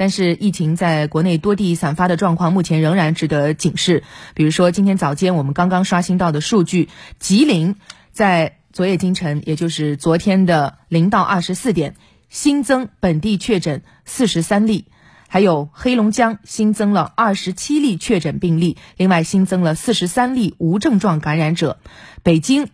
[0.00, 4.02] 但是疫情在国内多地散发的状况目前仍然值得警示。
[4.32, 6.88] 比如说，今天早间我们刚刚刷新到的数据，
[7.18, 7.76] 吉林
[8.10, 11.96] 在昨夜今晨，也就是昨天的零到二十四点，
[12.30, 14.86] 新增本地确诊四十三例。
[15.28, 21.78] 还有黑龙江新增了二十七例确诊病例，另外新增了四十三例无症状感染者。
[22.22, 22.70] 北京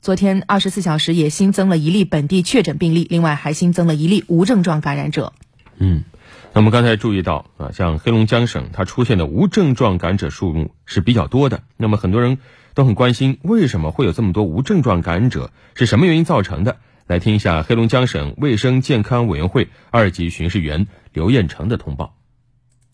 [0.00, 5.34] 昨天二十四小时也新增了一例本地确诊病例，另外还新增了一例无症状感染者。
[5.78, 6.04] 嗯，
[6.52, 11.62] 那么刚才注意到啊，像黑龙江省它出现的无症状感染者数目是比较多的。
[11.76, 12.38] 那么很多人
[12.74, 15.50] 都很关心，为什么会有这么多无症状感染者？
[15.74, 16.76] 是什么原因造成的？
[17.06, 22.14] 来听一下黑龙江省卫生健康委员会二级巡视员刘彦成的通报。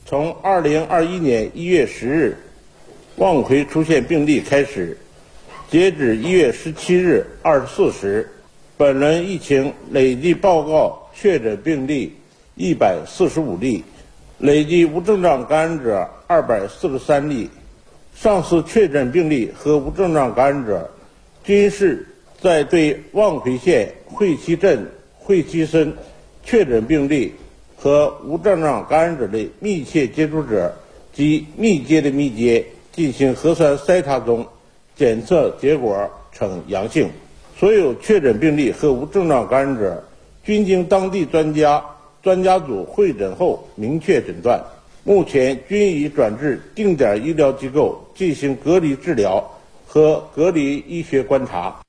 [0.05, 2.39] 从二零二一年一月十日
[3.17, 4.99] 望奎出现病例开始，
[5.69, 8.31] 截止一月十七日二十四时，
[8.77, 12.15] 本轮疫情累计报告确诊病例
[12.57, 13.83] 一百四十五例，
[14.39, 17.51] 累计无症状感染者二百四十三例。
[18.15, 20.89] 上次确诊病例和无症状感染者
[21.43, 22.07] 均是
[22.41, 23.93] 在对望奎县。
[24.07, 24.89] 惠溪镇
[25.19, 25.93] 惠溪村
[26.45, 27.33] 确诊病例
[27.77, 30.73] 和无症状感染者的密切接触者
[31.13, 34.47] 及密接的密接进行核酸筛查中，
[34.95, 37.11] 检测结果呈阳性。
[37.59, 40.05] 所有确诊病例和无症状感染者
[40.45, 41.85] 均经当地专家
[42.25, 44.65] 专家组会诊后明确诊断，
[45.05, 49.53] 目前均已转至定点医疗机构进行隔离治疗
[49.87, 51.81] 和隔离医学观察。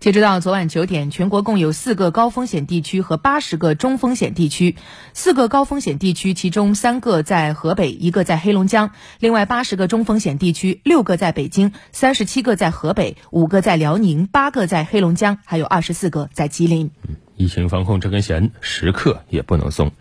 [0.00, 4.74] 截止到昨晚九点，全国共有四个高风险地区和八十个中风险地区。
[5.14, 8.88] 四个高风险地区，其中三个在河北，一个在黑龙江；
[9.20, 16.90] 另外八十个中风险地区，六个在北京，三十七个在河北，五个在辽宁，八个在黑龙江，还有二十四个在吉林。
[17.36, 19.92] 疫情防控这根弦，时刻也不能松。